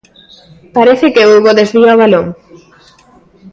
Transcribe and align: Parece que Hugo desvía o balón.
Parece 0.75 1.07
que 1.13 1.27
Hugo 1.29 1.51
desvía 1.59 1.95
o 1.95 1.99
balón. 2.01 2.27